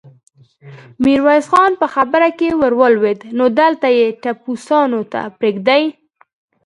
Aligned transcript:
ميرويس 1.03 1.45
خان 1.51 1.71
په 1.81 1.87
خبره 1.95 2.29
کې 2.37 2.49
ور 2.59 2.73
ولوېد: 2.81 3.19
نو 3.37 3.45
دلته 3.59 3.87
يې 3.97 4.07
ټپوسانو 4.21 5.01
ته 5.11 5.21
پرېږدې؟ 5.39 5.83